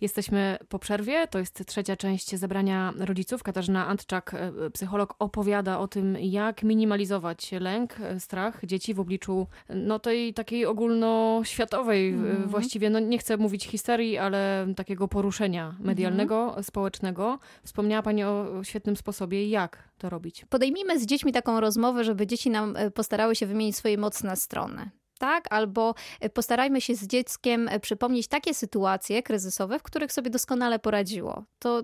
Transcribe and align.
Jesteśmy 0.00 0.58
po 0.68 0.78
przerwie, 0.78 1.26
to 1.28 1.38
jest 1.38 1.66
trzecia 1.66 1.96
część 1.96 2.36
zebrania 2.36 2.92
rodziców. 2.98 3.42
Katarzyna 3.42 3.86
Antczak, 3.86 4.34
e, 4.34 4.70
psycholog, 4.70 5.14
opowiada 5.18 5.78
o 5.78 5.88
tym, 5.88 6.16
jak 6.20 6.62
minimalizować 6.62 7.52
lęk, 7.52 8.00
e, 8.00 8.20
strach 8.20 8.60
dzieci 8.64 8.94
w 8.94 9.00
obliczu 9.00 9.46
no, 9.68 9.98
tej 9.98 10.34
takiej 10.34 10.66
ogólnoświatowej 10.66 12.08
mm. 12.08 12.48
właściwie, 12.48 12.90
no 12.90 12.98
nie 12.98 13.18
chcę 13.18 13.36
mówić 13.36 13.66
histerii, 13.66 14.18
ale 14.18 14.66
takiego 14.76 15.08
poruszenia 15.08 15.76
medialnego, 15.80 16.50
mm. 16.52 16.64
społecznego. 16.64 17.38
Wspomniała 17.64 18.02
Pani 18.02 18.24
o 18.24 18.64
świetnym 18.64 18.96
sposobie, 18.96 19.48
jak 19.48 19.88
to 19.98 20.10
robić. 20.10 20.44
Podejmijmy 20.44 21.00
z 21.00 21.06
dziećmi 21.06 21.32
taką 21.32 21.60
rozmowę, 21.60 22.04
żeby 22.04 22.26
dzieci 22.26 22.50
nam 22.50 22.76
postarały 22.94 23.36
się 23.36 23.46
wymienić 23.46 23.76
swoje 23.76 23.98
mocne 23.98 24.36
strony 24.36 24.90
tak? 25.18 25.44
Albo 25.50 25.94
e, 26.20 26.30
postarajmy 26.30 26.80
się 26.80 26.94
z 26.94 27.06
dzieckiem 27.06 27.68
e, 27.68 27.80
przypomnieć 27.80 28.28
takie 28.28 28.54
sytuacje 28.54 29.22
kryzysowe, 29.22 29.78
w 29.78 29.82
których 29.82 30.12
sobie 30.12 30.30
doskonale 30.30 30.78
poradziło. 30.78 31.44
To 31.58 31.82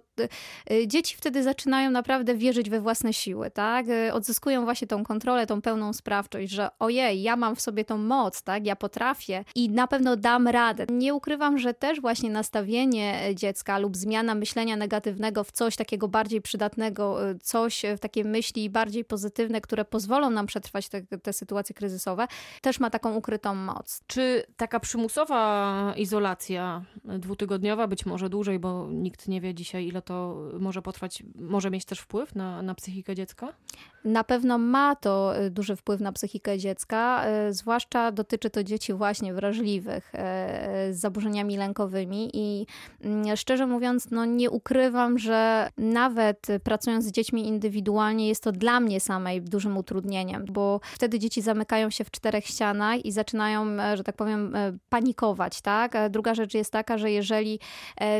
e, 0.71 0.89
dzieci 0.89 1.17
wtedy 1.17 1.43
zaczynają 1.43 1.91
naprawdę 1.91 2.35
wierzyć 2.35 2.71
we 2.71 2.81
własne 2.81 3.13
siły, 3.13 3.51
tak? 3.51 3.87
Odzyskują 4.13 4.65
właśnie 4.65 4.89
tą 4.89 5.05
kontrolę, 5.05 5.47
tą 5.47 5.63
pełną 5.63 5.93
sprawczość, 5.93 6.53
że 6.53 6.69
ojej, 6.79 7.23
ja 7.23 7.37
mam 7.37 7.57
w 7.57 7.61
sobie 7.61 7.85
tą 7.85 7.99
moc, 7.99 8.43
tak? 8.43 8.67
Ja 8.67 8.77
potrafię 8.77 9.45
i 9.55 9.71
na 9.71 9.87
pewno 9.87 10.17
dam 10.17 10.49
radę. 10.49 10.87
Nie 10.91 11.15
ukrywam, 11.15 11.59
że 11.59 11.75
też 11.75 12.01
właśnie 12.01 12.31
nastawienie 12.31 13.35
dziecka 13.35 13.79
lub 13.79 13.97
zmiana 13.97 14.35
myślenia 14.35 14.77
negatywnego 14.77 15.45
w 15.45 15.53
coś 15.53 15.77
takiego 15.77 16.09
bardziej 16.09 16.43
przydatnego, 16.43 17.19
coś 17.43 17.83
w 17.97 17.99
takie 17.99 18.25
myśli 18.25 18.71
bardziej 18.71 19.05
pozytywne, 19.05 19.61
które 19.61 19.85
pozwolą 19.85 20.31
nam 20.31 20.47
przetrwać 20.47 20.89
te, 20.89 21.03
te 21.03 21.33
sytuacje 21.33 21.75
kryzysowe, 21.75 22.27
też 22.61 22.81
ma 22.81 22.91
taką 22.91 23.17
ukrytą 23.23 23.55
moc. 23.55 24.03
Czy 24.07 24.45
taka 24.57 24.81
przymusowa 24.81 25.95
izolacja 25.97 26.85
dwutygodniowa, 27.05 27.87
być 27.87 28.07
może 28.07 28.29
dłużej, 28.29 28.59
bo 28.59 28.89
nikt 28.91 29.29
nie 29.29 29.41
wie 29.41 29.55
dzisiaj, 29.55 29.87
ile 29.87 30.03
to 30.03 30.37
może 30.61 30.83
potrwać, 30.83 31.23
może 31.35 31.71
mieć 31.71 31.85
też 31.85 31.99
wpływ 31.99 32.35
na, 32.35 32.63
na 32.63 32.75
psychikę 32.75 33.15
dziecka? 33.15 33.53
Na 34.05 34.25
pewno 34.25 34.59
ma 34.59 34.97
to 34.97 35.41
y, 35.41 35.51
duży 35.51 35.77
wpływ 35.77 36.01
na 36.01 36.13
psychikę 36.13 36.59
dziecka, 36.59 37.25
y, 37.49 37.53
zwłaszcza 37.53 38.13
dotyczy 38.13 38.51
to 38.51 38.65
dzieci 38.65 38.93
właśnie 38.93 39.35
wrażliwych, 39.35 40.13
y, 40.15 40.19
z 40.95 41.01
zaburzeniami 41.01 41.57
lękowymi 41.57 42.31
i 42.35 42.67
mm, 43.01 43.37
szczerze 43.37 43.67
mówiąc, 43.67 44.11
no 44.11 44.25
nie 44.25 44.51
ukrywam, 44.51 45.19
że 45.19 45.71
nawet 45.79 46.47
pracując 46.65 47.05
z 47.05 47.13
dziećmi 47.13 47.49
indywidualnie 47.49 48.29
jest 48.29 48.43
to 48.45 48.53
dla 48.53 48.81
mnie 48.81 49.01
samej 49.01 49.43
dużym 49.43 49.77
utrudnieniem, 49.77 50.45
bo 50.51 50.81
wtedy 50.85 51.19
dzieci 51.19 51.43
zamykają 51.43 51.91
się 51.91 52.05
w 52.05 52.11
czterech 52.11 52.47
ścianach 52.47 53.05
i 53.05 53.12
zaczynają, 53.13 53.81
e, 53.81 53.97
że 53.97 54.05
tak 54.05 54.17
powiem, 54.17 54.57
e, 54.57 54.73
panikować, 54.89 55.61
tak? 55.61 55.97
E, 55.97 56.11
druga 56.11 56.35
rzecz 56.35 56.55
jest 56.55 56.73
taka, 56.73 56.99
że 56.99 57.11
jeżeli 57.11 57.59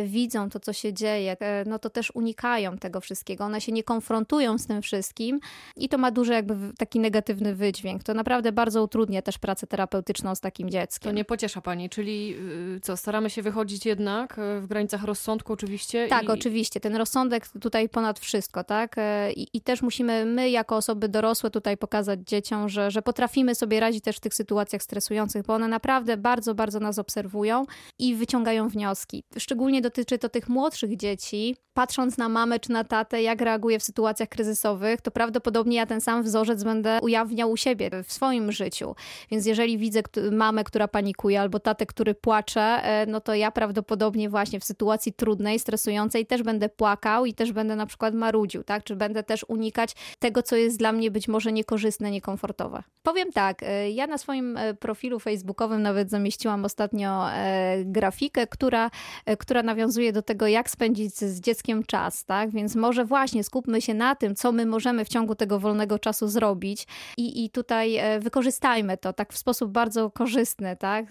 widzą 0.05 0.51
to, 0.51 0.61
co 0.61 0.73
się 0.73 0.93
dzieje, 0.93 1.37
no 1.67 1.79
to 1.79 1.91
też 1.91 2.11
unikają 2.15 2.79
tego 2.79 3.01
wszystkiego. 3.01 3.45
One 3.45 3.61
się 3.61 3.73
nie 3.73 3.83
konfrontują 3.83 4.59
z 4.59 4.67
tym 4.67 4.83
wszystkim 4.83 5.41
i 5.77 5.89
to 5.89 5.99
ma 5.99 6.11
duży 6.11 6.33
jakby 6.33 6.55
taki 6.79 7.01
negatywny 7.01 7.55
wydźwięk. 7.55 8.03
To 8.03 8.15
naprawdę 8.15 8.53
bardzo 8.53 8.83
utrudnia 8.83 9.23
też 9.23 9.39
pracę 9.39 9.67
terapeutyczną 9.67 10.35
z 10.35 10.41
takim 10.41 10.71
dzieckiem. 10.71 11.11
To 11.11 11.17
nie 11.17 11.25
pociesza 11.25 11.61
pani, 11.61 11.91
czyli 11.91 12.37
y, 12.77 12.81
co, 12.81 12.97
staramy 12.97 13.31
się 13.31 13.43
wychodzić 13.43 13.87
jednak 13.87 14.37
w 14.61 14.67
granicach 14.67 15.05
rozsądku 15.05 15.53
oczywiście? 15.53 16.09
Tak, 16.09 16.23
i... 16.23 16.29
oczywiście. 16.29 16.81
Ten 16.81 16.97
rozsądek 16.97 17.49
tutaj 17.49 17.89
ponad 17.89 18.21
wszystko, 18.21 18.65
tak? 18.65 18.97
I, 19.37 19.49
I, 19.53 19.61
też 19.61 19.83
musimy 19.83 20.25
my 20.25 20.51
jako 20.51 20.77
osoby 20.77 21.09
dorosłe 21.09 21.51
tutaj 21.51 21.77
pokazać 21.77 22.21
dzieciom, 22.21 22.69
że, 22.69 22.91
że 22.91 23.03
potrafimy 23.03 23.55
sobie 23.55 23.81
radzić 23.81 24.05
też 24.05 24.17
w 24.17 24.21
tych 24.21 24.35
sytuacjach 24.35 24.82
stresujących, 24.83 25.43
bo 25.43 25.55
one 25.55 25.69
naprawdę 25.69 26.17
bardzo, 26.17 26.55
bardzo 26.55 26.81
nas 26.81 26.99
obserwują 26.99 27.67
i 27.99 28.15
wyciągają 28.15 28.69
wnioski. 28.69 29.25
Szczególnie 29.39 29.83
dotyczy 29.83 30.19
to 30.19 30.29
tych 30.29 30.49
młodszych 30.49 30.97
dzieci. 30.97 31.57
Patrząc 31.75 32.19
na 32.19 32.29
mamę 32.29 32.61
czy 32.61 32.73
na 32.73 32.85
tatę, 32.85 33.23
jak 33.23 33.41
reaguje 33.41 33.79
w 33.79 33.83
sytuacjach 33.83 34.29
kryzysowych, 34.29 35.01
to 35.01 35.11
prawdopodobnie 35.11 35.77
ja 35.77 35.87
ten 35.87 36.01
sam 36.01 36.23
wzorzec 36.23 36.65
będę 36.65 36.99
ujawniał 37.03 37.51
u 37.51 37.57
siebie 37.57 37.91
w 38.05 38.13
swoim 38.13 38.53
życiu. 38.53 38.95
Więc 39.31 39.47
jeżeli 39.47 39.79
widzę 39.79 40.03
mamę, 40.33 40.65
która 40.65 40.89
panikuje, 40.89 41.41
albo 41.41 41.61
tatę, 41.61 41.87
który 41.87 42.15
płacze, 42.15 42.61
e, 42.61 43.07
no 43.07 43.21
to 43.21 43.35
ja 43.35 43.51
prawdopodobnie 43.51 44.31
właśnie 44.31 44.61
w 44.61 44.65
sytuacji 44.65 45.13
trudnej, 45.13 45.59
stresującej 45.59 46.27
też 46.27 46.43
będę 46.43 46.69
płakał 46.69 47.27
i 47.27 47.35
też 47.35 47.53
będę 47.53 47.77
na 47.77 47.87
przykład 47.87 48.15
marudził, 48.15 48.65
tak? 48.65 48.85
Czy 48.85 48.97
będę 48.97 49.23
też 49.23 49.45
unikać 49.49 49.95
tego, 50.19 50.43
co 50.43 50.57
jest 50.57 50.79
dla 50.79 50.93
mnie 50.93 51.11
być 51.11 51.29
może 51.29 51.53
niekorzystne, 51.53 52.11
niekomfortowe. 52.11 52.83
Powiem 53.03 53.33
tak, 53.33 53.63
e, 53.63 53.91
ja 53.91 54.07
na 54.07 54.19
swoim 54.19 54.57
e, 54.57 54.72
profilu 54.75 55.21
facebookowym 55.21 55.83
nawet 55.83 56.11
zamieściłam 56.11 56.65
ostatnio 56.65 57.33
e, 57.33 57.85
grafikę, 57.85 58.47
która, 58.47 58.91
e, 59.27 59.37
która 59.37 59.63
nawiązuje 59.63 60.13
do 60.13 60.23
tego, 60.23 60.47
jak 60.47 60.71
spędzić 60.71 61.15
z 61.15 61.41
dzieckiem 61.41 61.85
czas, 61.85 62.25
tak? 62.25 62.51
Więc 62.51 62.75
może 62.75 63.05
właśnie 63.05 63.45
skupmy 63.45 63.81
się 63.81 63.95
na 63.95 64.15
tym, 64.15 64.35
co 64.35 64.53
my 64.53 64.67
możemy 64.67 65.05
w 65.05 65.09
ciągu 65.09 65.35
tego 65.35 65.59
wolnego 65.59 65.99
czasu 65.99 66.29
zrobić 66.29 66.87
i, 67.17 67.45
i 67.45 67.51
tutaj 67.51 67.97
e, 67.97 68.21
wykorzystajmy 68.21 68.97
to 68.97 69.13
tak 69.13 69.33
w 69.33 69.39
sposób 69.39 69.73
bardzo 69.73 70.11
korzystny, 70.11 70.77
tak? 70.77 71.07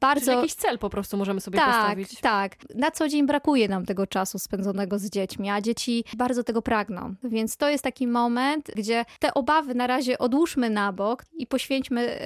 Bardzo... 0.00 0.24
Czyli 0.24 0.36
jakiś 0.36 0.54
cel 0.54 0.78
po 0.78 0.90
prostu 0.90 1.16
możemy 1.16 1.40
sobie 1.40 1.58
tak, 1.58 1.66
postawić. 1.66 2.20
Tak, 2.20 2.56
Na 2.74 2.90
co 2.90 3.08
dzień 3.08 3.26
brakuje 3.26 3.68
nam 3.68 3.86
tego 3.86 4.06
czasu 4.06 4.38
spędzonego 4.38 4.98
z 4.98 5.10
dziećmi, 5.10 5.50
a 5.50 5.60
dzieci 5.60 6.04
bardzo 6.16 6.44
tego 6.44 6.62
pragną. 6.62 7.14
Więc 7.24 7.56
to 7.56 7.68
jest 7.68 7.84
taki 7.84 8.06
moment, 8.06 8.70
gdzie 8.76 9.04
te 9.18 9.34
obawy 9.34 9.74
na 9.74 9.86
razie 9.86 10.18
odłóżmy 10.18 10.70
na 10.70 10.92
bok 10.92 11.24
i 11.32 11.46
poświęćmy 11.46 12.18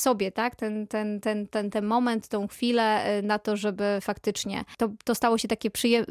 sobie, 0.00 0.32
tak? 0.32 0.56
Ten, 0.56 0.86
ten, 0.86 1.20
ten, 1.20 1.46
ten, 1.46 1.70
ten 1.70 1.84
moment, 1.84 2.28
tą 2.28 2.48
chwilę 2.48 3.18
y, 3.18 3.22
na 3.22 3.38
to, 3.38 3.56
żeby 3.56 3.84
faktycznie 4.00 4.64
to, 4.78 4.88
to 5.04 5.14
stało 5.14 5.38
się 5.38 5.48
takie 5.48 5.70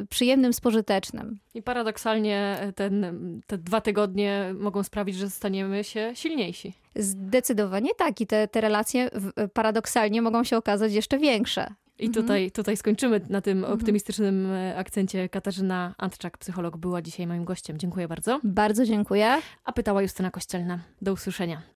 przyjemnym, 0.09 0.53
spożytecznym. 0.53 1.39
I 1.53 1.61
paradoksalnie 1.61 2.57
ten, 2.75 3.05
te 3.47 3.57
dwa 3.57 3.81
tygodnie 3.81 4.53
mogą 4.59 4.83
sprawić, 4.83 5.15
że 5.15 5.29
staniemy 5.29 5.83
się 5.83 6.11
silniejsi. 6.13 6.73
Zdecydowanie 6.95 7.89
tak 7.97 8.21
i 8.21 8.27
te, 8.27 8.47
te 8.47 8.61
relacje 8.61 9.09
paradoksalnie 9.53 10.21
mogą 10.21 10.43
się 10.43 10.57
okazać 10.57 10.93
jeszcze 10.93 11.17
większe. 11.17 11.73
I 11.99 12.05
mhm. 12.05 12.25
tutaj, 12.25 12.51
tutaj 12.51 12.77
skończymy 12.77 13.21
na 13.29 13.41
tym 13.41 13.57
mhm. 13.57 13.73
optymistycznym 13.73 14.47
akcencie. 14.75 15.29
Katarzyna 15.29 15.95
Antczak, 15.97 16.37
psycholog, 16.37 16.77
była 16.77 17.01
dzisiaj 17.01 17.27
moim 17.27 17.45
gościem. 17.45 17.77
Dziękuję 17.77 18.07
bardzo. 18.07 18.39
Bardzo 18.43 18.85
dziękuję. 18.85 19.37
A 19.65 19.73
pytała 19.73 20.01
Justyna 20.01 20.31
Kościelna. 20.31 20.79
Do 21.01 21.13
usłyszenia. 21.13 21.61